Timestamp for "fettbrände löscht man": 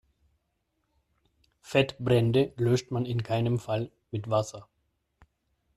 1.61-3.05